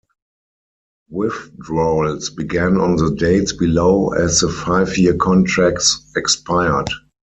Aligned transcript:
Withdrawals 1.11 2.31
began 2.31 2.77
on 2.77 2.95
the 2.95 3.13
dates 3.13 3.53
below 3.53 4.13
as 4.13 4.39
the 4.39 4.49
five-year 4.51 5.13
contracts 5.17 6.11
expired. 6.15 6.89